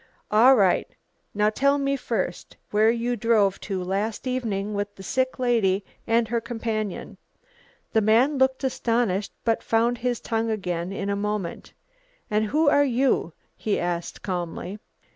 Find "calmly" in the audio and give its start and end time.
14.23-14.79